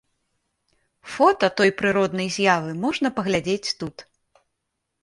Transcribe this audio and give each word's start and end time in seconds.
Фота 1.15 1.47
той 1.61 1.69
прыроднай 1.83 2.27
з'явы 2.39 2.71
можна 2.87 3.07
паглядзець 3.21 3.75
тут. 3.85 4.07